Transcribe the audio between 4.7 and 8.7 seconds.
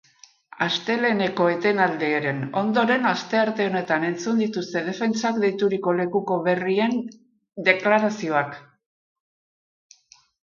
defentsak deituriko lekuko berrien deklarazioak.